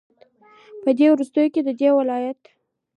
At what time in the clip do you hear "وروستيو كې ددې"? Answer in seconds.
1.11-1.89